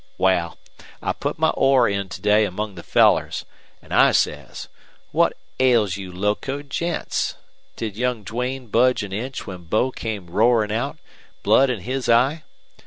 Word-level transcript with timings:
Wal, 0.17 0.57
I 1.03 1.13
put 1.13 1.37
my 1.37 1.51
oar 1.51 1.87
in 1.87 2.09
to 2.09 2.21
day 2.23 2.43
among 2.43 2.73
the 2.73 2.81
fellers, 2.81 3.45
an' 3.83 3.91
I 3.91 4.13
says: 4.13 4.67
'What 5.11 5.33
ails 5.59 5.95
you 5.95 6.11
locoed 6.11 6.71
gents? 6.71 7.35
Did 7.75 7.95
young 7.95 8.23
Duane 8.23 8.65
budge 8.65 9.03
an 9.03 9.13
inch 9.13 9.45
when 9.45 9.65
Bo 9.65 9.91
came 9.91 10.25
roarin' 10.25 10.71
out, 10.71 10.97
blood 11.43 11.69
in 11.69 11.81
his 11.81 12.09
eye? 12.09 12.41